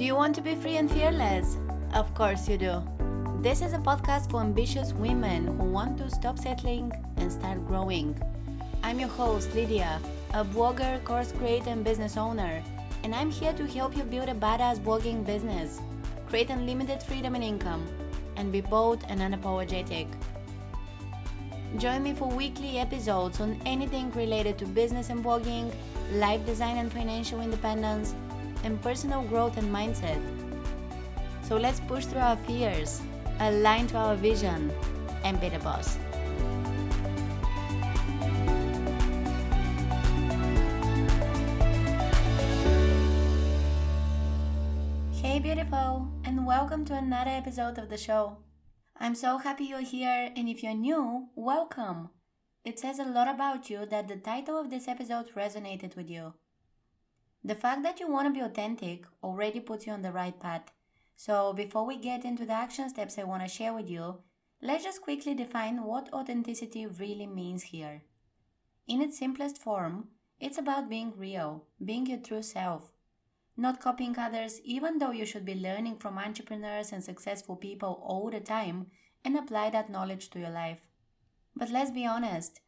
Do 0.00 0.06
you 0.06 0.16
want 0.16 0.34
to 0.36 0.40
be 0.40 0.54
free 0.54 0.78
and 0.78 0.90
fearless? 0.90 1.58
Of 1.92 2.14
course 2.14 2.48
you 2.48 2.56
do. 2.56 2.82
This 3.42 3.60
is 3.60 3.74
a 3.74 3.78
podcast 3.78 4.30
for 4.30 4.40
ambitious 4.40 4.94
women 4.94 5.46
who 5.46 5.64
want 5.64 5.98
to 5.98 6.08
stop 6.08 6.38
settling 6.38 6.90
and 7.18 7.30
start 7.30 7.66
growing. 7.66 8.18
I'm 8.82 8.98
your 8.98 9.10
host, 9.10 9.54
Lydia, 9.54 10.00
a 10.32 10.42
blogger, 10.42 11.04
course 11.04 11.32
creator, 11.32 11.68
and 11.68 11.84
business 11.84 12.16
owner, 12.16 12.62
and 13.04 13.14
I'm 13.14 13.30
here 13.30 13.52
to 13.52 13.66
help 13.66 13.94
you 13.94 14.04
build 14.04 14.30
a 14.30 14.34
badass 14.34 14.80
blogging 14.80 15.22
business, 15.22 15.82
create 16.30 16.48
unlimited 16.48 17.02
freedom 17.02 17.34
and 17.34 17.44
income, 17.44 17.86
and 18.36 18.50
be 18.50 18.62
bold 18.62 19.04
and 19.10 19.20
unapologetic. 19.20 20.06
Join 21.76 22.02
me 22.02 22.14
for 22.14 22.26
weekly 22.26 22.78
episodes 22.78 23.38
on 23.38 23.60
anything 23.66 24.10
related 24.12 24.56
to 24.60 24.64
business 24.64 25.10
and 25.10 25.22
blogging, 25.22 25.70
life 26.12 26.44
design 26.46 26.78
and 26.78 26.90
financial 26.90 27.42
independence, 27.42 28.14
and 28.64 28.80
personal 28.82 29.22
growth 29.22 29.56
and 29.56 29.74
mindset. 29.74 30.20
So 31.42 31.56
let's 31.56 31.80
push 31.80 32.04
through 32.04 32.20
our 32.20 32.36
fears, 32.36 33.00
align 33.40 33.86
to 33.88 33.96
our 33.96 34.16
vision, 34.16 34.72
and 35.24 35.40
be 35.40 35.48
the 35.48 35.58
boss. 35.58 35.98
Hey, 45.12 45.38
beautiful, 45.38 46.08
and 46.24 46.46
welcome 46.46 46.84
to 46.86 46.94
another 46.94 47.30
episode 47.30 47.78
of 47.78 47.88
the 47.88 47.98
show. 47.98 48.38
I'm 48.98 49.14
so 49.14 49.38
happy 49.38 49.64
you're 49.64 49.80
here, 49.80 50.30
and 50.36 50.48
if 50.48 50.62
you're 50.62 50.74
new, 50.74 51.28
welcome. 51.34 52.10
It 52.64 52.78
says 52.78 52.98
a 52.98 53.04
lot 53.04 53.28
about 53.28 53.70
you 53.70 53.86
that 53.86 54.08
the 54.08 54.16
title 54.16 54.60
of 54.60 54.68
this 54.68 54.86
episode 54.86 55.30
resonated 55.34 55.96
with 55.96 56.10
you. 56.10 56.34
The 57.42 57.54
fact 57.54 57.82
that 57.84 58.00
you 58.00 58.08
want 58.08 58.28
to 58.28 58.38
be 58.38 58.44
authentic 58.44 59.06
already 59.22 59.60
puts 59.60 59.86
you 59.86 59.92
on 59.92 60.02
the 60.02 60.12
right 60.12 60.38
path. 60.38 60.72
So, 61.16 61.52
before 61.52 61.86
we 61.86 61.96
get 61.96 62.24
into 62.24 62.44
the 62.44 62.52
action 62.52 62.88
steps 62.88 63.18
I 63.18 63.24
want 63.24 63.42
to 63.42 63.48
share 63.48 63.72
with 63.72 63.88
you, 63.88 64.18
let's 64.60 64.84
just 64.84 65.02
quickly 65.02 65.34
define 65.34 65.84
what 65.84 66.12
authenticity 66.12 66.86
really 66.86 67.26
means 67.26 67.64
here. 67.64 68.02
In 68.86 69.00
its 69.00 69.18
simplest 69.18 69.58
form, 69.58 70.08
it's 70.38 70.58
about 70.58 70.88
being 70.88 71.12
real, 71.16 71.64
being 71.82 72.06
your 72.06 72.18
true 72.18 72.42
self, 72.42 72.92
not 73.56 73.80
copying 73.80 74.18
others, 74.18 74.60
even 74.64 74.98
though 74.98 75.10
you 75.10 75.24
should 75.26 75.44
be 75.44 75.54
learning 75.54 75.96
from 75.96 76.18
entrepreneurs 76.18 76.92
and 76.92 77.04
successful 77.04 77.56
people 77.56 78.02
all 78.04 78.30
the 78.30 78.40
time 78.40 78.86
and 79.24 79.36
apply 79.36 79.70
that 79.70 79.90
knowledge 79.90 80.30
to 80.30 80.38
your 80.38 80.50
life. 80.50 80.80
But 81.54 81.70
let's 81.70 81.90
be 81.90 82.06
honest, 82.06 82.60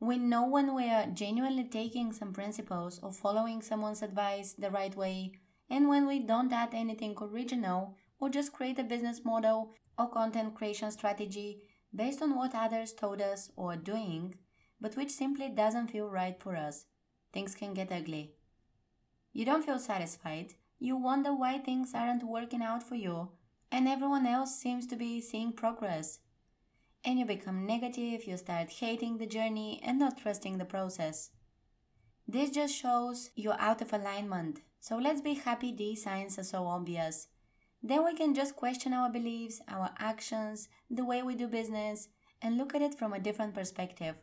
we 0.00 0.16
know 0.16 0.46
when 0.46 0.74
we 0.74 0.88
are 0.88 1.06
genuinely 1.06 1.64
taking 1.64 2.12
some 2.12 2.32
principles 2.32 3.00
or 3.02 3.12
following 3.12 3.60
someone's 3.60 4.02
advice 4.02 4.52
the 4.52 4.70
right 4.70 4.94
way, 4.94 5.32
and 5.68 5.88
when 5.88 6.06
we 6.06 6.20
don't 6.20 6.52
add 6.52 6.72
anything 6.72 7.16
original 7.20 7.96
or 8.20 8.28
just 8.28 8.52
create 8.52 8.78
a 8.78 8.84
business 8.84 9.24
model 9.24 9.72
or 9.98 10.08
content 10.08 10.54
creation 10.54 10.90
strategy 10.92 11.62
based 11.94 12.22
on 12.22 12.36
what 12.36 12.54
others 12.54 12.92
told 12.92 13.20
us 13.20 13.50
or 13.56 13.72
are 13.72 13.76
doing, 13.76 14.34
but 14.80 14.96
which 14.96 15.10
simply 15.10 15.48
doesn't 15.48 15.88
feel 15.88 16.08
right 16.08 16.40
for 16.40 16.54
us. 16.54 16.86
Things 17.32 17.54
can 17.54 17.74
get 17.74 17.90
ugly. 17.90 18.34
You 19.32 19.44
don't 19.44 19.64
feel 19.64 19.78
satisfied, 19.80 20.54
you 20.78 20.96
wonder 20.96 21.34
why 21.34 21.58
things 21.58 21.92
aren't 21.92 22.22
working 22.22 22.62
out 22.62 22.84
for 22.84 22.94
you, 22.94 23.30
and 23.72 23.88
everyone 23.88 24.26
else 24.26 24.54
seems 24.54 24.86
to 24.86 24.96
be 24.96 25.20
seeing 25.20 25.52
progress 25.52 26.20
and 27.04 27.18
you 27.18 27.24
become 27.24 27.66
negative, 27.66 28.24
you 28.24 28.36
start 28.36 28.70
hating 28.70 29.18
the 29.18 29.26
journey 29.26 29.80
and 29.84 29.98
not 29.98 30.18
trusting 30.18 30.58
the 30.58 30.64
process. 30.64 31.30
This 32.26 32.50
just 32.50 32.74
shows 32.74 33.30
you're 33.34 33.58
out 33.58 33.80
of 33.80 33.92
alignment, 33.92 34.60
so 34.80 34.96
let's 34.98 35.20
be 35.20 35.34
happy 35.34 35.72
these 35.72 36.02
signs 36.02 36.38
are 36.38 36.44
so 36.44 36.66
obvious. 36.66 37.28
Then 37.82 38.04
we 38.04 38.14
can 38.14 38.34
just 38.34 38.56
question 38.56 38.92
our 38.92 39.10
beliefs, 39.10 39.60
our 39.68 39.90
actions, 39.98 40.68
the 40.90 41.04
way 41.04 41.22
we 41.22 41.34
do 41.34 41.46
business, 41.46 42.08
and 42.42 42.56
look 42.56 42.74
at 42.74 42.82
it 42.82 42.98
from 42.98 43.12
a 43.12 43.20
different 43.20 43.54
perspective. 43.54 44.16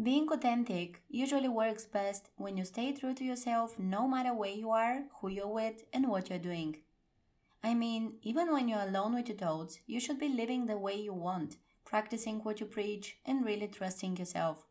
Being 0.00 0.28
authentic 0.30 1.02
usually 1.08 1.48
works 1.48 1.86
best 1.86 2.28
when 2.36 2.58
you 2.58 2.64
stay 2.66 2.92
true 2.92 3.14
to 3.14 3.24
yourself 3.24 3.78
no 3.78 4.06
matter 4.06 4.34
where 4.34 4.50
you 4.50 4.70
are, 4.70 5.04
who 5.20 5.28
you're 5.28 5.48
with, 5.48 5.84
and 5.92 6.08
what 6.08 6.28
you're 6.28 6.38
doing. 6.38 6.76
I 7.64 7.72
mean, 7.72 8.18
even 8.22 8.52
when 8.52 8.68
you're 8.68 8.78
alone 8.78 9.14
with 9.14 9.28
your 9.28 9.38
thoughts, 9.38 9.80
you 9.86 9.98
should 9.98 10.18
be 10.18 10.28
living 10.28 10.66
the 10.66 10.76
way 10.76 10.94
you 10.94 11.14
want 11.14 11.56
practicing 11.86 12.40
what 12.40 12.60
you 12.60 12.66
preach, 12.66 13.16
and 13.24 13.46
really 13.46 13.68
trusting 13.68 14.16
yourself. 14.16 14.66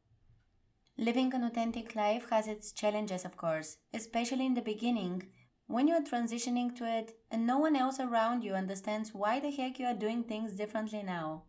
Living 0.98 1.34
an 1.34 1.44
authentic 1.44 1.96
life 1.96 2.30
has 2.30 2.48
its 2.48 2.72
challenges, 2.72 3.26
of 3.26 3.36
course, 3.36 3.78
especially 3.94 4.46
in 4.46 4.54
the 4.54 4.62
beginning 4.62 5.24
when 5.68 5.88
you 5.88 5.96
are 5.96 6.02
transitioning 6.02 6.76
to 6.76 6.86
it 6.86 7.18
and 7.32 7.48
no 7.48 7.58
one 7.58 7.76
else 7.76 8.00
around 8.00 8.44
you 8.44 8.54
understands 8.54 9.14
why 9.14 9.40
the 9.40 9.50
heck 9.50 9.80
you 9.80 9.86
are 9.88 9.96
doing 9.96 10.24
things 10.24 10.54
differently 10.54 11.02
now. 11.02 11.44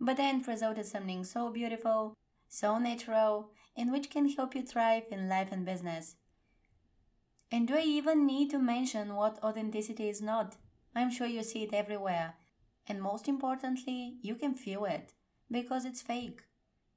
But 0.00 0.16
the 0.16 0.24
end 0.24 0.48
result 0.48 0.78
is 0.78 0.90
something 0.90 1.22
so 1.22 1.50
beautiful, 1.50 2.16
so 2.48 2.78
natural, 2.78 3.50
and 3.76 3.92
which 3.92 4.10
can 4.10 4.28
help 4.28 4.54
you 4.54 4.62
thrive 4.62 5.04
in 5.10 5.28
life 5.28 5.52
and 5.52 5.64
business. 5.64 6.16
And 7.52 7.68
do 7.68 7.76
I 7.76 7.82
even 7.82 8.26
need 8.26 8.50
to 8.50 8.58
mention 8.58 9.14
what 9.14 9.42
authenticity 9.42 10.08
is 10.08 10.20
not? 10.20 10.56
I'm 10.94 11.10
sure 11.10 11.26
you 11.26 11.42
see 11.42 11.62
it 11.62 11.72
everywhere 11.72 12.34
and 12.86 13.00
most 13.00 13.28
importantly, 13.28 14.16
you 14.22 14.34
can 14.34 14.54
feel 14.54 14.84
it 14.84 15.12
because 15.50 15.84
it's 15.84 16.02
fake. 16.02 16.42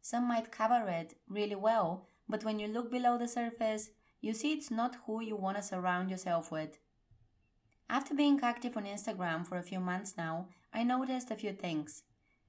Some 0.02 0.28
might 0.28 0.52
cover 0.52 0.88
it 0.88 1.16
really 1.28 1.56
well, 1.56 2.08
but 2.28 2.44
when 2.44 2.60
you 2.60 2.68
look 2.68 2.92
below 2.92 3.18
the 3.18 3.28
surface, 3.28 3.90
you 4.22 4.34
see 4.34 4.54
it's 4.54 4.72
not 4.72 4.98
who 5.06 5.22
you 5.22 5.36
want 5.36 5.58
to 5.58 5.64
surround 5.64 6.10
yourself 6.10 6.52
with. 6.52 6.80
After 7.90 8.16
being 8.16 8.40
active 8.42 8.76
on 8.78 8.86
Instagram 8.86 9.46
for 9.46 9.58
a 9.58 9.64
few 9.64 9.80
months 9.80 10.16
now, 10.18 10.48
I 10.74 10.84
noticed 10.84 11.30
a 11.30 11.36
few 11.36 11.54
things. 11.54 12.04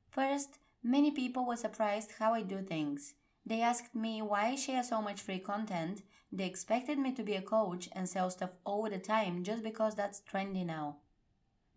First, 0.08 0.58
many 0.82 1.10
people 1.10 1.46
were 1.46 1.56
surprised 1.56 2.12
how 2.18 2.32
I 2.32 2.42
do 2.42 2.62
things. 2.62 3.14
They 3.44 3.60
asked 3.60 3.94
me 3.94 4.22
why 4.22 4.46
I 4.46 4.56
share 4.56 4.82
so 4.82 5.02
much 5.02 5.20
free 5.20 5.38
content. 5.38 6.02
They 6.32 6.46
expected 6.46 6.98
me 6.98 7.12
to 7.12 7.22
be 7.22 7.34
a 7.34 7.42
coach 7.42 7.88
and 7.92 8.08
sell 8.08 8.30
stuff 8.30 8.50
all 8.64 8.88
the 8.88 8.98
time 8.98 9.44
just 9.44 9.62
because 9.62 9.94
that's 9.94 10.22
trendy 10.22 10.64
now. 10.64 10.96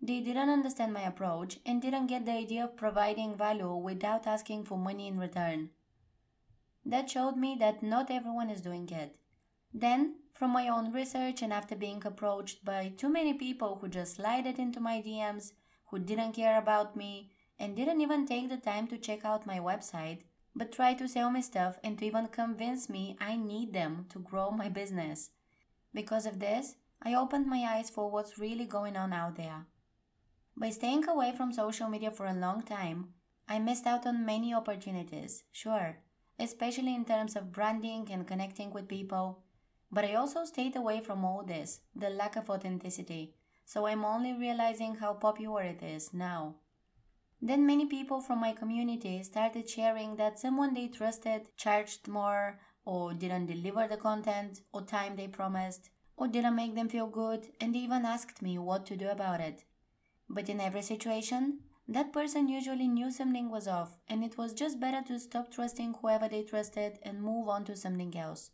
They 0.02 0.22
didn't 0.22 0.50
understand 0.50 0.94
my 0.94 1.02
approach 1.02 1.60
and 1.66 1.82
didn't 1.82 2.08
get 2.08 2.26
the 2.26 2.32
idea 2.32 2.64
of 2.64 2.78
providing 2.78 3.36
value 3.36 3.76
without 3.76 4.28
asking 4.28 4.64
for 4.64 4.78
money 4.78 5.08
in 5.08 5.20
return. 5.20 5.72
That 6.86 7.10
showed 7.10 7.36
me 7.36 7.58
that 7.60 7.84
not 7.84 8.10
everyone 8.10 8.50
is 8.50 8.62
doing 8.62 8.90
it. 8.90 9.18
Then, 9.74 10.16
from 10.34 10.52
my 10.52 10.70
own 10.70 10.94
research 10.94 11.42
and 11.42 11.52
after 11.52 11.76
being 11.76 12.02
approached 12.06 12.64
by 12.64 12.94
too 12.96 13.10
many 13.10 13.34
people 13.34 13.78
who 13.80 13.90
just 13.90 14.16
slided 14.16 14.58
into 14.58 14.80
my 14.80 15.02
DMs, 15.02 15.52
who 15.88 16.00
didn't 16.00 16.34
care 16.34 16.58
about 16.58 16.96
me, 16.96 17.32
and 17.60 17.76
didn't 17.76 18.00
even 18.00 18.26
take 18.26 18.50
the 18.50 18.58
time 18.58 18.88
to 18.88 18.98
check 18.98 19.26
out 19.26 19.46
my 19.46 19.60
website, 19.60 20.22
but 20.56 20.72
tried 20.72 20.98
to 21.00 21.08
sell 21.10 21.30
me 21.30 21.42
stuff 21.42 21.78
and 21.84 21.98
to 22.00 22.06
even 22.06 22.28
convince 22.28 22.90
me 22.90 23.18
I 23.20 23.36
need 23.36 23.74
them 23.74 24.06
to 24.10 24.20
grow 24.20 24.50
my 24.50 24.70
business. 24.70 25.32
Because 25.94 26.26
of 26.26 26.40
this, 26.40 26.76
I 27.02 27.14
opened 27.14 27.48
my 27.48 27.66
eyes 27.76 27.90
for 27.90 28.10
what's 28.10 28.40
really 28.40 28.66
going 28.66 28.96
on 28.96 29.12
out 29.12 29.36
there. 29.36 29.66
By 30.60 30.72
staying 30.72 31.08
away 31.08 31.32
from 31.32 31.54
social 31.54 31.88
media 31.88 32.12
for 32.12 32.26
a 32.26 32.34
long 32.34 32.64
time, 32.64 33.14
I 33.48 33.60
missed 33.60 33.88
out 33.88 34.06
on 34.06 34.26
many 34.26 34.54
opportunities, 34.54 35.46
sure, 35.54 36.00
especially 36.38 36.94
in 36.94 37.06
terms 37.06 37.38
of 37.38 37.54
branding 37.54 38.10
and 38.12 38.28
connecting 38.28 38.74
with 38.74 38.90
people. 38.90 39.40
But 39.90 40.04
I 40.04 40.16
also 40.16 40.44
stayed 40.44 40.76
away 40.76 41.00
from 41.00 41.24
all 41.24 41.46
this, 41.46 41.80
the 41.96 42.10
lack 42.10 42.36
of 42.36 42.50
authenticity, 42.50 43.36
so 43.64 43.88
I'm 43.88 44.04
only 44.04 44.34
realizing 44.34 44.96
how 44.96 45.14
popular 45.14 45.64
it 45.64 45.82
is 45.82 46.14
now. 46.14 46.56
Then 47.42 47.66
many 47.66 47.86
people 47.86 48.20
from 48.20 48.42
my 48.42 48.52
community 48.52 49.24
started 49.24 49.70
sharing 49.70 50.18
that 50.18 50.40
someone 50.40 50.74
they 50.74 50.90
trusted 50.90 51.56
charged 51.56 52.10
more, 52.10 52.60
or 52.84 53.14
didn't 53.14 53.46
deliver 53.46 53.88
the 53.88 53.96
content 53.96 54.60
or 54.74 54.82
time 54.82 55.16
they 55.16 55.30
promised, 55.30 55.90
or 56.18 56.28
didn't 56.28 56.58
make 56.58 56.76
them 56.76 56.90
feel 56.90 57.08
good, 57.08 57.48
and 57.62 57.78
even 57.78 58.04
asked 58.04 58.42
me 58.42 58.58
what 58.58 58.86
to 58.88 58.98
do 58.98 59.08
about 59.08 59.40
it. 59.40 59.64
But 60.30 60.48
in 60.48 60.62
every 60.62 60.84
situation, 60.84 61.60
that 61.88 62.14
person 62.14 62.48
usually 62.48 62.88
knew 62.88 63.10
something 63.10 63.50
was 63.50 63.68
off, 63.68 63.98
and 64.08 64.24
it 64.24 64.38
was 64.38 64.54
just 64.54 64.80
better 64.80 65.02
to 65.08 65.20
stop 65.20 65.52
trusting 65.52 65.96
whoever 65.96 66.30
they 66.30 66.44
trusted 66.44 67.00
and 67.02 67.24
move 67.24 67.50
on 67.50 67.66
to 67.66 67.76
something 67.76 68.16
else. 68.16 68.52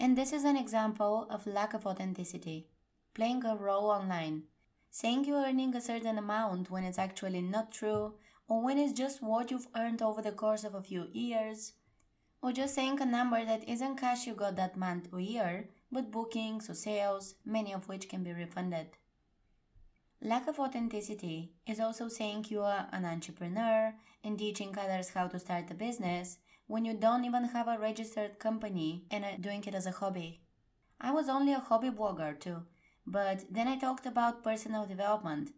And 0.00 0.18
this 0.18 0.32
is 0.32 0.44
an 0.44 0.56
example 0.56 1.26
of 1.30 1.46
lack 1.46 1.74
of 1.74 1.86
authenticity. 1.86 2.66
Playing 3.14 3.44
a 3.44 3.54
role 3.54 3.90
online, 3.90 4.44
saying 4.90 5.24
you're 5.24 5.44
earning 5.44 5.74
a 5.76 5.80
certain 5.80 6.18
amount 6.18 6.70
when 6.70 6.82
it's 6.82 6.98
actually 6.98 7.42
not 7.42 7.70
true, 7.70 8.14
or 8.48 8.62
when 8.62 8.78
it's 8.78 8.92
just 8.92 9.22
what 9.22 9.50
you've 9.50 9.68
earned 9.76 10.02
over 10.02 10.22
the 10.22 10.32
course 10.32 10.64
of 10.64 10.74
a 10.74 10.82
few 10.82 11.06
years, 11.12 11.74
or 12.42 12.52
just 12.52 12.74
saying 12.74 13.00
a 13.00 13.06
number 13.06 13.44
that 13.44 13.68
isn't 13.68 13.96
cash 13.96 14.26
you 14.26 14.34
got 14.34 14.56
that 14.56 14.76
month 14.76 15.08
or 15.12 15.20
year, 15.20 15.68
but 15.92 16.10
bookings 16.10 16.68
or 16.68 16.74
sales, 16.74 17.34
many 17.44 17.72
of 17.72 17.88
which 17.88 18.08
can 18.08 18.24
be 18.24 18.32
refunded. 18.32 18.88
Lack 20.20 20.48
of 20.48 20.58
authenticity 20.58 21.52
is 21.64 21.78
also 21.78 22.08
saying 22.08 22.46
you 22.48 22.62
are 22.62 22.88
an 22.90 23.04
entrepreneur 23.04 23.94
and 24.24 24.36
teaching 24.36 24.76
others 24.76 25.10
how 25.10 25.28
to 25.28 25.38
start 25.38 25.70
a 25.70 25.74
business 25.74 26.38
when 26.66 26.84
you 26.84 26.92
don't 26.92 27.24
even 27.24 27.44
have 27.44 27.68
a 27.68 27.78
registered 27.78 28.40
company 28.40 29.04
and 29.12 29.24
are 29.24 29.36
doing 29.38 29.62
it 29.64 29.76
as 29.76 29.86
a 29.86 29.92
hobby. 29.92 30.40
I 31.00 31.12
was 31.12 31.28
only 31.28 31.52
a 31.52 31.60
hobby 31.60 31.90
blogger 31.90 32.38
too, 32.38 32.64
but 33.06 33.44
then 33.48 33.68
I 33.68 33.78
talked 33.78 34.06
about 34.06 34.42
personal 34.42 34.86
development. 34.86 35.52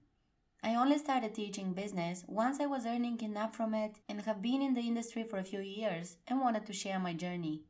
I 0.62 0.74
only 0.74 0.98
started 0.98 1.34
teaching 1.34 1.72
business 1.72 2.22
once 2.28 2.60
I 2.60 2.66
was 2.66 2.84
earning 2.84 3.18
enough 3.22 3.56
from 3.56 3.72
it 3.72 3.96
and 4.10 4.20
have 4.20 4.42
been 4.42 4.60
in 4.60 4.74
the 4.74 4.82
industry 4.82 5.24
for 5.24 5.38
a 5.38 5.42
few 5.42 5.60
years 5.60 6.18
and 6.28 6.38
wanted 6.38 6.66
to 6.66 6.74
share 6.74 6.98
my 6.98 7.14
journey. 7.14 7.62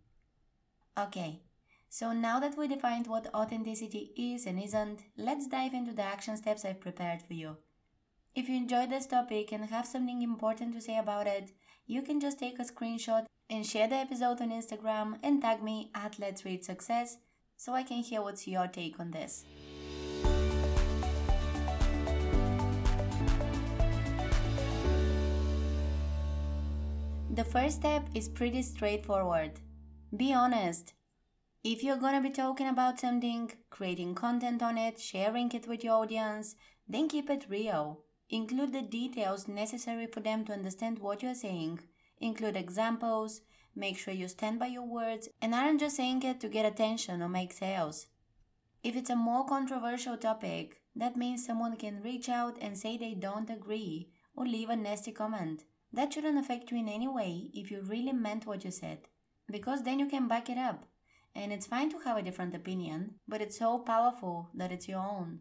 Okay, 0.98 1.38
so 1.92 2.12
now 2.12 2.38
that 2.38 2.56
we 2.56 2.68
defined 2.68 3.08
what 3.08 3.34
authenticity 3.34 4.12
is 4.16 4.46
and 4.46 4.62
isn't, 4.62 5.02
let's 5.16 5.48
dive 5.48 5.74
into 5.74 5.92
the 5.92 6.04
action 6.04 6.36
steps 6.36 6.64
I've 6.64 6.80
prepared 6.80 7.20
for 7.20 7.34
you. 7.34 7.56
If 8.32 8.48
you 8.48 8.56
enjoyed 8.56 8.90
this 8.90 9.08
topic 9.08 9.50
and 9.50 9.64
have 9.64 9.86
something 9.86 10.22
important 10.22 10.72
to 10.74 10.80
say 10.80 10.96
about 10.96 11.26
it, 11.26 11.50
you 11.88 12.02
can 12.02 12.20
just 12.20 12.38
take 12.38 12.60
a 12.60 12.62
screenshot 12.62 13.26
and 13.50 13.66
share 13.66 13.88
the 13.88 13.96
episode 13.96 14.40
on 14.40 14.52
Instagram 14.52 15.18
and 15.24 15.42
tag 15.42 15.64
me 15.64 15.90
at 15.92 16.20
Let's 16.20 16.44
Reach 16.44 16.62
Success 16.62 17.16
so 17.56 17.72
I 17.72 17.82
can 17.82 18.04
hear 18.04 18.22
what's 18.22 18.46
your 18.46 18.68
take 18.68 19.00
on 19.00 19.10
this. 19.10 19.44
The 27.34 27.44
first 27.44 27.76
step 27.76 28.06
is 28.14 28.28
pretty 28.28 28.62
straightforward. 28.62 29.58
Be 30.16 30.32
honest. 30.32 30.94
If 31.62 31.82
you're 31.82 31.98
gonna 31.98 32.22
be 32.22 32.30
talking 32.30 32.68
about 32.68 33.00
something, 33.00 33.52
creating 33.68 34.14
content 34.14 34.62
on 34.62 34.78
it, 34.78 34.98
sharing 34.98 35.52
it 35.52 35.68
with 35.68 35.84
your 35.84 35.92
audience, 35.92 36.56
then 36.88 37.06
keep 37.06 37.28
it 37.28 37.44
real. 37.50 38.00
Include 38.30 38.72
the 38.72 38.80
details 38.80 39.46
necessary 39.46 40.06
for 40.06 40.20
them 40.20 40.46
to 40.46 40.54
understand 40.54 41.00
what 41.00 41.22
you're 41.22 41.34
saying. 41.34 41.80
Include 42.18 42.56
examples, 42.56 43.42
make 43.76 43.98
sure 43.98 44.14
you 44.14 44.26
stand 44.26 44.58
by 44.58 44.68
your 44.68 44.86
words, 44.86 45.28
and 45.42 45.54
aren't 45.54 45.80
just 45.80 45.96
saying 45.96 46.22
it 46.22 46.40
to 46.40 46.48
get 46.48 46.64
attention 46.64 47.20
or 47.20 47.28
make 47.28 47.52
sales. 47.52 48.06
If 48.82 48.96
it's 48.96 49.10
a 49.10 49.14
more 49.14 49.44
controversial 49.44 50.16
topic, 50.16 50.80
that 50.96 51.14
means 51.14 51.44
someone 51.44 51.76
can 51.76 52.00
reach 52.02 52.30
out 52.30 52.56
and 52.62 52.78
say 52.78 52.96
they 52.96 53.12
don't 53.12 53.50
agree 53.50 54.08
or 54.34 54.46
leave 54.46 54.70
a 54.70 54.76
nasty 54.76 55.12
comment. 55.12 55.64
That 55.92 56.14
shouldn't 56.14 56.38
affect 56.38 56.70
you 56.70 56.78
in 56.78 56.88
any 56.88 57.06
way 57.06 57.50
if 57.52 57.70
you 57.70 57.82
really 57.82 58.12
meant 58.12 58.46
what 58.46 58.64
you 58.64 58.70
said, 58.70 59.08
because 59.50 59.82
then 59.82 59.98
you 59.98 60.06
can 60.06 60.26
back 60.26 60.48
it 60.48 60.56
up. 60.56 60.86
And 61.34 61.52
it's 61.52 61.66
fine 61.66 61.90
to 61.90 61.98
have 62.00 62.16
a 62.16 62.22
different 62.22 62.54
opinion, 62.54 63.14
but 63.28 63.40
it's 63.40 63.58
so 63.58 63.78
powerful 63.78 64.50
that 64.54 64.72
it's 64.72 64.88
your 64.88 65.00
own. 65.00 65.40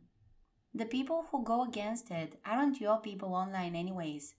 The 0.73 0.85
people 0.85 1.25
who 1.31 1.43
go 1.43 1.63
against 1.63 2.11
it 2.11 2.39
aren't 2.45 2.79
your 2.79 2.99
people 2.99 3.33
online, 3.33 3.75
anyways. 3.75 4.35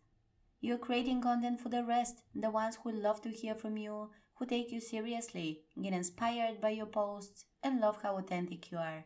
You're 0.60 0.78
creating 0.78 1.22
content 1.22 1.60
for 1.60 1.70
the 1.70 1.84
rest, 1.84 2.22
the 2.34 2.50
ones 2.50 2.78
who 2.82 2.92
love 2.92 3.20
to 3.22 3.30
hear 3.30 3.54
from 3.54 3.76
you, 3.76 4.10
who 4.36 4.46
take 4.46 4.70
you 4.70 4.80
seriously, 4.80 5.62
get 5.80 5.92
inspired 5.92 6.60
by 6.60 6.70
your 6.70 6.86
posts, 6.86 7.44
and 7.62 7.80
love 7.80 8.02
how 8.02 8.16
authentic 8.16 8.70
you 8.70 8.78
are. 8.78 9.04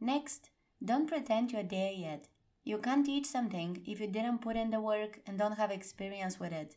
Next, 0.00 0.50
don't 0.82 1.06
pretend 1.06 1.52
you're 1.52 1.62
there 1.62 1.92
yet. 1.92 2.28
You 2.64 2.78
can't 2.78 3.04
teach 3.04 3.26
something 3.26 3.82
if 3.86 4.00
you 4.00 4.06
didn't 4.06 4.38
put 4.38 4.56
in 4.56 4.70
the 4.70 4.80
work 4.80 5.20
and 5.26 5.38
don't 5.38 5.58
have 5.58 5.70
experience 5.70 6.40
with 6.40 6.52
it. 6.52 6.76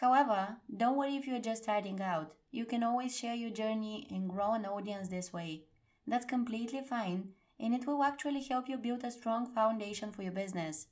However, 0.00 0.56
don't 0.74 0.96
worry 0.96 1.16
if 1.16 1.26
you're 1.26 1.38
just 1.38 1.64
starting 1.64 2.00
out. 2.00 2.34
You 2.50 2.64
can 2.66 2.82
always 2.82 3.16
share 3.16 3.34
your 3.34 3.50
journey 3.50 4.06
and 4.10 4.28
grow 4.28 4.52
an 4.52 4.66
audience 4.66 5.08
this 5.08 5.32
way. 5.32 5.64
That's 6.06 6.26
completely 6.26 6.82
fine, 6.82 7.30
and 7.58 7.74
it 7.74 7.86
will 7.86 8.02
actually 8.02 8.42
help 8.42 8.68
you 8.68 8.76
build 8.76 9.04
a 9.04 9.10
strong 9.10 9.46
foundation 9.46 10.12
for 10.12 10.22
your 10.22 10.32
business. 10.32 10.88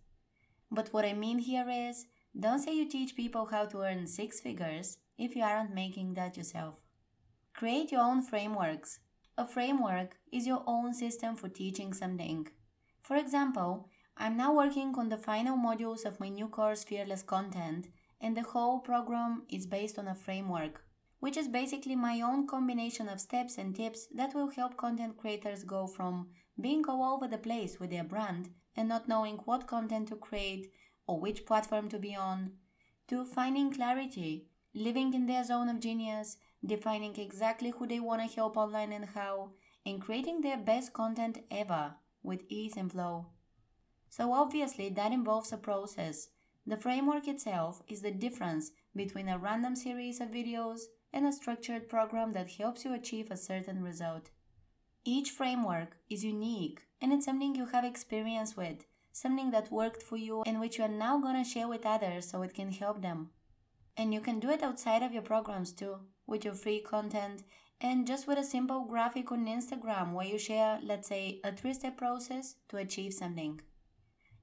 But 0.71 0.93
what 0.93 1.05
I 1.05 1.13
mean 1.13 1.39
here 1.39 1.69
is 1.69 2.07
don't 2.39 2.61
say 2.61 2.75
you 2.75 2.89
teach 2.89 3.15
people 3.15 3.47
how 3.47 3.67
to 3.67 3.83
earn 3.83 4.07
six 4.07 4.41
figures 4.41 4.99
if 5.19 5.37
you 5.37 5.43
aren't 5.43 5.75
making 5.75 6.15
that 6.15 6.37
yourself. 6.37 6.77
Create 7.55 7.93
your 7.93 8.01
own 8.01 8.23
frameworks. 8.23 9.01
A 9.37 9.47
framework 9.47 10.17
is 10.33 10.47
your 10.47 10.63
own 10.67 10.95
system 10.95 11.37
for 11.37 11.49
teaching 11.49 11.93
something. 11.93 12.49
For 13.03 13.17
example, 13.17 13.89
I'm 14.17 14.37
now 14.37 14.55
working 14.55 14.95
on 14.97 15.09
the 15.09 15.19
final 15.19 15.57
modules 15.57 16.05
of 16.05 16.21
my 16.21 16.29
new 16.29 16.49
course 16.49 16.85
Fearless 16.85 17.23
Content, 17.23 17.89
and 18.23 18.37
the 18.37 18.43
whole 18.43 18.79
program 18.79 19.43
is 19.51 19.67
based 19.67 19.99
on 19.99 20.09
a 20.09 20.15
framework, 20.15 20.85
which 21.19 21.37
is 21.37 21.49
basically 21.49 21.97
my 21.97 22.21
own 22.21 22.47
combination 22.47 23.09
of 23.09 23.21
steps 23.21 23.59
and 23.59 23.75
tips 23.75 24.07
that 24.15 24.35
will 24.35 24.49
help 24.51 24.77
content 24.77 25.19
creators 25.19 25.65
go 25.65 25.87
from 25.87 26.29
being 26.61 26.85
all 26.89 27.15
over 27.15 27.29
the 27.29 27.39
place 27.39 27.79
with 27.79 27.91
their 27.91 28.05
brand 28.05 28.49
and 28.77 28.89
not 28.89 29.09
knowing 29.09 29.37
what 29.45 29.67
content 29.67 30.09
to 30.09 30.17
create 30.17 30.71
or 31.07 31.21
which 31.21 31.45
platform 31.45 31.89
to 31.89 31.99
be 31.99 32.15
on, 32.15 32.53
to 33.09 33.25
finding 33.25 33.73
clarity, 33.73 34.47
living 34.75 35.13
in 35.13 35.27
their 35.27 35.45
zone 35.45 35.69
of 35.69 35.81
genius, 35.81 36.37
defining 36.65 37.17
exactly 37.17 37.71
who 37.71 37.87
they 37.87 38.01
want 38.01 38.23
to 38.23 38.35
help 38.37 38.57
online 38.57 38.93
and 38.93 39.07
how, 39.15 39.51
and 39.85 40.01
creating 40.01 40.41
their 40.41 40.57
best 40.57 40.93
content 40.93 41.39
ever 41.51 41.95
with 42.23 42.43
ease 42.49 42.77
and 42.77 42.93
flow. 42.93 43.27
So 44.09 44.33
obviously 44.33 44.89
that 44.91 45.13
involves 45.13 45.53
a 45.53 45.57
process. 45.57 46.29
The 46.67 46.77
framework 46.77 47.27
itself 47.27 47.83
is 47.89 48.03
the 48.03 48.13
difference 48.13 48.71
between 48.95 49.29
a 49.29 49.39
random 49.39 49.75
series 49.75 50.21
of 50.21 50.29
videos 50.31 50.83
and 51.13 51.27
a 51.27 51.33
structured 51.33 51.89
program 51.89 52.33
that 52.35 52.53
helps 52.53 52.85
you 52.85 52.95
achieve 52.95 53.31
a 53.31 53.37
certain 53.37 53.83
result. 53.83 54.31
Each 55.05 55.31
framework 55.31 55.97
is 56.09 56.25
unique 56.25 56.83
and 57.01 57.13
it's 57.13 57.25
something 57.25 57.57
you 57.57 57.67
have 57.67 57.85
experience 57.85 58.57
with, 58.57 58.87
something 59.11 59.51
that 59.51 59.73
worked 59.73 60.03
for 60.03 60.17
you 60.17 60.43
and 60.47 60.61
which 60.61 60.79
you 60.79 60.85
are 60.85 60.89
now 60.89 61.19
going 61.19 61.43
to 61.43 61.49
share 61.49 61.67
with 61.67 61.85
others 61.85 62.31
so 62.31 62.43
it 62.43 62.55
can 62.55 62.71
help 62.71 63.03
them. 63.03 63.31
And 63.97 64.15
you 64.15 64.21
can 64.21 64.39
do 64.39 64.49
it 64.49 64.63
outside 64.63 65.03
of 65.03 65.13
your 65.13 65.23
programs 65.23 65.73
too, 65.73 65.97
with 66.27 66.45
your 66.45 66.55
free 66.55 66.81
content 66.81 67.43
and 67.81 68.07
just 68.07 68.29
with 68.29 68.39
a 68.39 68.45
simple 68.45 68.85
graphic 68.85 69.33
on 69.33 69.47
Instagram 69.47 70.13
where 70.13 70.27
you 70.27 70.39
share, 70.39 70.79
let's 70.85 71.09
say, 71.09 71.41
a 71.43 71.51
three 71.51 71.75
step 71.75 71.97
process 71.97 72.55
to 72.69 72.77
achieve 72.77 73.13
something. 73.13 73.61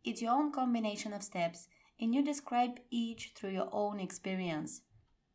It's 0.04 0.21
your 0.21 0.33
own 0.33 0.51
combination 0.51 1.13
of 1.13 1.24
steps, 1.24 1.69
and 2.00 2.13
you 2.13 2.24
describe 2.24 2.80
each 2.90 3.34
through 3.36 3.51
your 3.51 3.69
own 3.72 4.00
experience. 4.00 4.81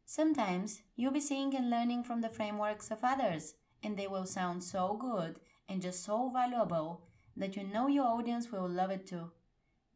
Sometimes 0.07 0.83
you'll 0.97 1.13
be 1.13 1.21
seeing 1.21 1.55
and 1.55 1.71
learning 1.71 2.05
from 2.05 2.21
the 2.21 2.29
frameworks 2.29 2.91
of 2.91 2.99
others, 3.03 3.55
and 3.83 3.97
they 3.97 4.07
will 4.07 4.27
sound 4.27 4.63
so 4.63 4.97
good 4.99 5.41
and 5.69 5.83
just 5.83 6.05
so 6.05 6.31
valuable 6.33 7.03
that 7.37 7.57
you 7.57 7.65
know 7.65 7.89
your 7.89 8.07
audience 8.07 8.51
will 8.51 8.69
love 8.69 8.91
it 8.91 9.07
too. 9.07 9.31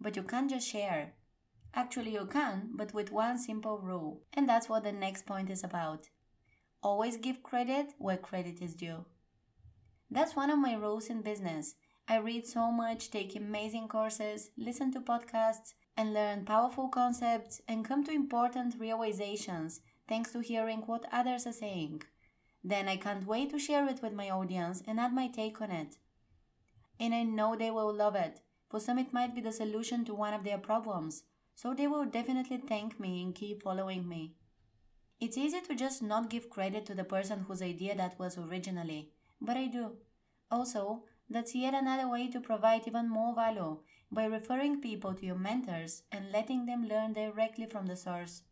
But 0.01 0.17
you 0.17 0.23
can't 0.23 0.51
just 0.51 0.69
share. 0.69 1.15
Actually, 1.75 2.15
you 2.15 2.27
can, 2.27 2.71
but 2.75 2.95
with 2.95 3.13
one 3.13 3.39
simple 3.39 3.79
rule, 3.79 4.23
and 4.33 4.49
that's 4.49 4.69
what 4.69 4.85
the 4.85 4.93
next 4.93 5.27
point 5.27 5.51
is 5.51 5.63
about. 5.63 6.09
Always 6.83 7.17
give 7.17 7.43
credit 7.43 7.93
where 7.99 8.17
credit 8.17 8.63
is 8.63 8.75
due. 8.75 9.05
That's 10.11 10.35
one 10.35 10.51
of 10.51 10.59
my 10.59 10.75
rules 10.75 11.09
in 11.09 11.21
business, 11.21 11.75
I 12.11 12.17
read 12.17 12.47
so 12.47 12.73
much, 12.73 13.11
take 13.11 13.37
amazing 13.37 13.89
courses, 13.89 14.51
listen 14.57 14.91
to 14.93 15.01
podcasts, 15.01 15.75
and 15.99 16.15
learn 16.15 16.45
powerful 16.45 16.89
concepts 16.89 17.61
and 17.67 17.85
come 17.85 18.05
to 18.05 18.13
important 18.13 18.77
realizations 18.79 19.81
thanks 20.09 20.31
to 20.33 20.39
hearing 20.39 20.79
what 20.87 21.05
others 21.13 21.45
are 21.45 21.53
saying. 21.53 22.01
Then 22.63 22.89
I 22.89 22.97
can't 22.97 23.27
wait 23.27 23.51
to 23.51 23.59
share 23.59 23.87
it 23.89 24.01
with 24.01 24.13
my 24.13 24.31
audience 24.31 24.81
and 24.87 25.01
add 25.01 25.13
my 25.13 25.27
take 25.27 25.61
on 25.61 25.73
it. 25.73 25.97
And 27.01 27.13
I 27.13 27.25
know 27.25 27.57
they 27.57 27.73
will 27.73 27.93
love 27.93 28.15
it. 28.15 28.41
For 28.71 28.79
some, 28.79 28.99
it 28.99 29.13
might 29.13 29.35
be 29.35 29.41
the 29.41 29.51
solution 29.51 30.05
to 30.05 30.15
one 30.15 30.35
of 30.35 30.45
their 30.45 30.59
problems, 30.59 31.25
so 31.57 31.75
they 31.75 31.89
will 31.89 32.05
definitely 32.05 32.59
thank 32.59 33.01
me 33.01 33.23
and 33.23 33.35
keep 33.35 33.63
following 33.63 34.09
me. 34.09 34.35
It's 35.21 35.37
easy 35.37 35.61
to 35.63 35.75
just 35.75 36.01
not 36.01 36.31
give 36.31 36.49
credit 36.49 36.87
to 36.87 36.95
the 36.95 37.05
person 37.05 37.41
whose 37.49 37.63
idea 37.63 37.97
that 37.97 38.19
was 38.21 38.39
originally, 38.39 39.11
but 39.41 39.57
I 39.57 39.67
do. 39.67 39.97
Also, 40.49 41.05
that's 41.29 41.57
yet 41.57 41.75
another 41.75 42.09
way 42.09 42.29
to 42.29 42.41
provide 42.41 42.87
even 42.87 43.11
more 43.11 43.35
value 43.35 43.79
by 44.11 44.25
referring 44.25 44.81
people 44.81 45.15
to 45.15 45.27
your 45.27 45.39
mentors 45.39 46.03
and 46.11 46.33
letting 46.33 46.67
them 46.67 46.89
learn 46.89 47.13
directly 47.13 47.67
from 47.67 47.87
the 47.87 47.97
source. 47.97 48.43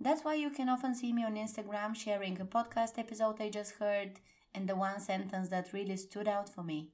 That's 0.00 0.24
why 0.24 0.34
you 0.34 0.50
can 0.50 0.68
often 0.68 0.94
see 0.94 1.12
me 1.12 1.24
on 1.24 1.36
Instagram 1.36 1.94
sharing 1.94 2.40
a 2.40 2.44
podcast 2.44 2.98
episode 2.98 3.40
I 3.40 3.48
just 3.48 3.76
heard 3.76 4.20
and 4.54 4.68
the 4.68 4.76
one 4.76 5.00
sentence 5.00 5.48
that 5.48 5.72
really 5.72 5.96
stood 5.96 6.28
out 6.28 6.48
for 6.48 6.62
me, 6.62 6.90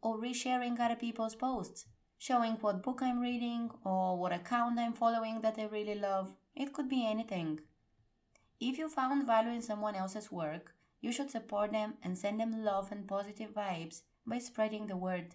or 0.00 0.18
resharing 0.18 0.78
other 0.80 0.96
people's 0.96 1.34
posts, 1.34 1.86
showing 2.18 2.54
what 2.54 2.82
book 2.82 3.00
I'm 3.02 3.20
reading 3.20 3.70
or 3.84 4.16
what 4.16 4.32
account 4.32 4.78
I'm 4.78 4.94
following 4.94 5.40
that 5.42 5.58
I 5.58 5.64
really 5.64 5.94
love. 5.94 6.34
It 6.56 6.72
could 6.72 6.88
be 6.88 7.06
anything. 7.06 7.60
If 8.60 8.78
you 8.78 8.88
found 8.88 9.26
value 9.26 9.50
in 9.50 9.62
someone 9.62 9.94
else's 9.94 10.32
work, 10.32 10.74
you 11.02 11.12
should 11.12 11.30
support 11.30 11.72
them 11.72 11.94
and 12.02 12.16
send 12.16 12.40
them 12.40 12.64
love 12.64 12.90
and 12.90 13.06
positive 13.06 13.50
vibes 13.50 14.02
by 14.26 14.38
spreading 14.38 14.86
the 14.86 14.96
word. 14.96 15.34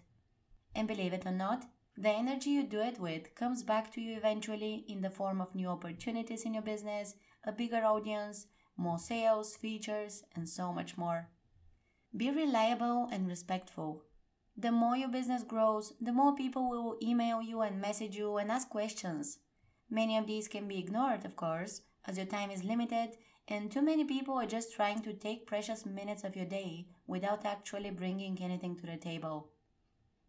And 0.74 0.86
believe 0.88 1.12
it 1.12 1.26
or 1.26 1.32
not, 1.32 1.66
the 1.96 2.10
energy 2.10 2.50
you 2.50 2.62
do 2.62 2.80
it 2.80 2.98
with 2.98 3.34
comes 3.34 3.62
back 3.62 3.92
to 3.92 4.00
you 4.00 4.16
eventually 4.16 4.84
in 4.88 5.02
the 5.02 5.10
form 5.10 5.40
of 5.40 5.54
new 5.54 5.68
opportunities 5.68 6.44
in 6.44 6.54
your 6.54 6.62
business, 6.62 7.14
a 7.44 7.52
bigger 7.52 7.84
audience, 7.84 8.46
more 8.76 8.98
sales, 8.98 9.56
features, 9.56 10.22
and 10.34 10.48
so 10.48 10.72
much 10.72 10.96
more. 10.96 11.28
Be 12.16 12.30
reliable 12.30 13.08
and 13.12 13.28
respectful. 13.28 14.04
The 14.56 14.72
more 14.72 14.96
your 14.96 15.08
business 15.08 15.42
grows, 15.42 15.92
the 16.00 16.12
more 16.12 16.34
people 16.34 16.68
will 16.68 16.98
email 17.02 17.42
you 17.42 17.60
and 17.60 17.80
message 17.80 18.16
you 18.16 18.36
and 18.36 18.50
ask 18.50 18.68
questions. 18.68 19.38
Many 19.90 20.16
of 20.16 20.26
these 20.26 20.48
can 20.48 20.68
be 20.68 20.78
ignored, 20.78 21.24
of 21.24 21.36
course, 21.36 21.82
as 22.06 22.16
your 22.16 22.26
time 22.26 22.50
is 22.50 22.64
limited 22.64 23.16
and 23.50 23.70
too 23.70 23.82
many 23.82 24.04
people 24.04 24.34
are 24.34 24.46
just 24.46 24.72
trying 24.72 25.02
to 25.02 25.12
take 25.12 25.46
precious 25.46 25.84
minutes 25.84 26.22
of 26.22 26.36
your 26.36 26.44
day 26.44 26.86
without 27.08 27.44
actually 27.44 27.90
bringing 27.90 28.38
anything 28.40 28.76
to 28.76 28.86
the 28.86 28.96
table. 28.96 29.50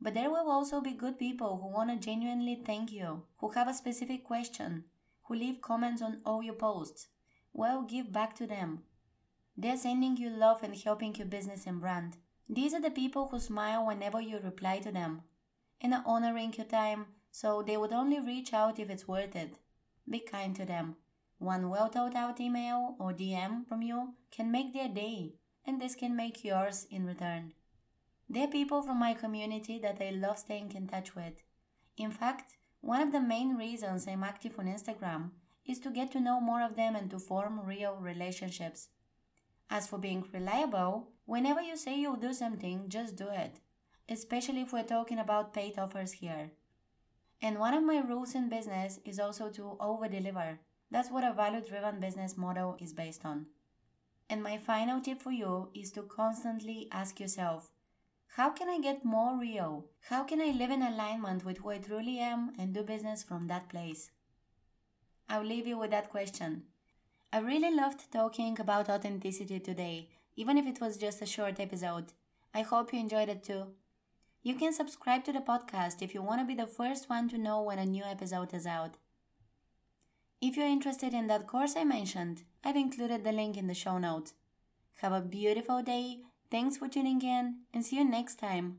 But 0.01 0.15
there 0.15 0.31
will 0.31 0.49
also 0.49 0.81
be 0.81 0.93
good 0.93 1.19
people 1.19 1.59
who 1.61 1.67
want 1.67 1.91
to 1.91 1.95
genuinely 1.95 2.55
thank 2.65 2.91
you, 2.91 3.23
who 3.37 3.51
have 3.51 3.67
a 3.67 3.73
specific 3.73 4.23
question, 4.23 4.85
who 5.25 5.35
leave 5.35 5.61
comments 5.61 6.01
on 6.01 6.21
all 6.25 6.41
your 6.41 6.55
posts. 6.55 7.07
Well, 7.53 7.83
give 7.83 8.11
back 8.11 8.35
to 8.37 8.47
them. 8.47 8.83
They're 9.55 9.77
sending 9.77 10.17
you 10.17 10.29
love 10.29 10.63
and 10.63 10.75
helping 10.75 11.13
your 11.15 11.27
business 11.27 11.67
and 11.67 11.79
brand. 11.79 12.17
These 12.49 12.73
are 12.73 12.81
the 12.81 12.89
people 12.89 13.27
who 13.27 13.39
smile 13.39 13.85
whenever 13.85 14.19
you 14.19 14.39
reply 14.39 14.79
to 14.79 14.91
them 14.91 15.21
and 15.79 15.93
are 15.93 16.03
honoring 16.05 16.53
your 16.53 16.65
time, 16.65 17.05
so 17.31 17.61
they 17.61 17.77
would 17.77 17.93
only 17.93 18.19
reach 18.19 18.53
out 18.53 18.79
if 18.79 18.89
it's 18.89 19.07
worth 19.07 19.35
it. 19.35 19.57
Be 20.09 20.19
kind 20.19 20.55
to 20.55 20.65
them. 20.65 20.95
One 21.37 21.69
well 21.69 21.87
thought 21.87 22.15
out 22.15 22.39
email 22.39 22.95
or 22.99 23.13
DM 23.13 23.67
from 23.67 23.81
you 23.81 24.13
can 24.31 24.51
make 24.51 24.73
their 24.73 24.89
day, 24.89 25.35
and 25.65 25.79
this 25.79 25.95
can 25.95 26.15
make 26.15 26.43
yours 26.43 26.87
in 26.89 27.05
return. 27.05 27.53
They're 28.33 28.47
people 28.47 28.81
from 28.81 28.97
my 28.97 29.13
community 29.13 29.77
that 29.79 30.01
I 30.01 30.11
love 30.11 30.39
staying 30.39 30.71
in 30.73 30.87
touch 30.87 31.15
with. 31.15 31.43
In 31.97 32.11
fact, 32.11 32.55
one 32.79 33.01
of 33.01 33.11
the 33.11 33.19
main 33.19 33.57
reasons 33.57 34.07
I'm 34.07 34.23
active 34.23 34.57
on 34.57 34.67
Instagram 34.67 35.31
is 35.65 35.79
to 35.79 35.89
get 35.91 36.13
to 36.13 36.21
know 36.21 36.39
more 36.39 36.61
of 36.61 36.77
them 36.77 36.95
and 36.95 37.11
to 37.11 37.19
form 37.19 37.59
real 37.65 37.97
relationships. 37.99 38.87
As 39.69 39.85
for 39.87 39.99
being 39.99 40.23
reliable, 40.31 41.09
whenever 41.25 41.61
you 41.61 41.75
say 41.75 41.99
you'll 41.99 42.15
do 42.15 42.31
something, 42.31 42.85
just 42.87 43.17
do 43.17 43.27
it, 43.27 43.59
especially 44.07 44.61
if 44.61 44.71
we're 44.71 44.83
talking 44.83 45.19
about 45.19 45.53
paid 45.53 45.77
offers 45.77 46.13
here. 46.13 46.51
And 47.41 47.59
one 47.59 47.73
of 47.73 47.83
my 47.83 47.99
rules 47.99 48.33
in 48.33 48.47
business 48.47 49.01
is 49.03 49.19
also 49.19 49.49
to 49.49 49.75
over 49.81 50.07
deliver. 50.07 50.59
That's 50.89 51.11
what 51.11 51.25
a 51.25 51.33
value 51.33 51.59
driven 51.67 51.99
business 51.99 52.37
model 52.37 52.77
is 52.79 52.93
based 52.93 53.25
on. 53.25 53.47
And 54.29 54.41
my 54.41 54.57
final 54.57 55.01
tip 55.01 55.21
for 55.21 55.31
you 55.33 55.67
is 55.73 55.91
to 55.91 56.03
constantly 56.03 56.87
ask 56.93 57.19
yourself 57.19 57.71
how 58.35 58.49
can 58.49 58.69
I 58.69 58.79
get 58.79 59.03
more 59.03 59.37
real? 59.37 59.87
How 60.07 60.23
can 60.23 60.39
I 60.39 60.51
live 60.51 60.71
in 60.71 60.81
alignment 60.81 61.43
with 61.43 61.57
who 61.57 61.69
I 61.69 61.79
truly 61.79 62.17
am 62.19 62.53
and 62.57 62.73
do 62.73 62.81
business 62.81 63.23
from 63.23 63.47
that 63.47 63.67
place? 63.67 64.09
I'll 65.27 65.43
leave 65.43 65.67
you 65.67 65.77
with 65.77 65.91
that 65.91 66.09
question. 66.09 66.63
I 67.33 67.39
really 67.39 67.75
loved 67.75 68.09
talking 68.09 68.57
about 68.57 68.89
authenticity 68.89 69.59
today, 69.59 70.07
even 70.37 70.57
if 70.57 70.65
it 70.65 70.79
was 70.79 70.95
just 70.95 71.21
a 71.21 71.25
short 71.25 71.59
episode. 71.59 72.13
I 72.53 72.61
hope 72.61 72.93
you 72.93 72.99
enjoyed 72.99 73.27
it 73.27 73.43
too. 73.43 73.67
You 74.43 74.55
can 74.55 74.71
subscribe 74.71 75.25
to 75.25 75.33
the 75.33 75.39
podcast 75.39 76.01
if 76.01 76.13
you 76.13 76.21
want 76.21 76.39
to 76.39 76.47
be 76.47 76.55
the 76.55 76.67
first 76.67 77.09
one 77.09 77.27
to 77.29 77.37
know 77.37 77.61
when 77.61 77.79
a 77.79 77.85
new 77.85 78.05
episode 78.05 78.53
is 78.53 78.65
out. 78.65 78.95
If 80.39 80.55
you're 80.55 80.67
interested 80.67 81.13
in 81.13 81.27
that 81.27 81.47
course 81.47 81.75
I 81.75 81.83
mentioned, 81.83 82.43
I've 82.63 82.77
included 82.77 83.25
the 83.25 83.33
link 83.33 83.57
in 83.57 83.67
the 83.67 83.73
show 83.73 83.97
notes. 83.97 84.33
Have 85.01 85.11
a 85.11 85.19
beautiful 85.19 85.83
day 85.83 86.21
Thanks 86.51 86.77
for 86.77 86.87
tuning 86.87 87.21
in 87.21 87.61
and 87.73 87.85
see 87.85 87.95
you 87.95 88.03
next 88.03 88.35
time. 88.35 88.77